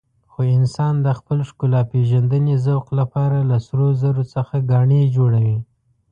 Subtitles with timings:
[0.31, 5.57] خو انسان د خپل ښکلاپېژندنې ذوق لپاره له سرو زرو څخه ګاڼې جوړوي.